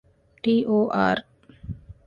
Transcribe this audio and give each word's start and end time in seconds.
ޓީ.އޯ.އާރް. 0.43 1.23